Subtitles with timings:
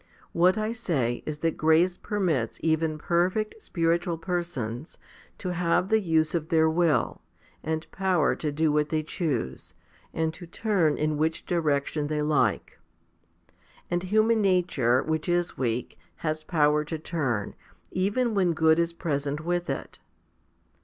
[0.31, 4.97] What I say is that grace permits even perfect spiritual persons
[5.37, 7.21] to have the use of their will,
[7.61, 9.75] and power to do what they choose,
[10.11, 12.79] and to turn in which direction they like.
[13.91, 17.53] And human nature, which is weak, has power to turn,
[17.91, 19.99] even when good is present with it.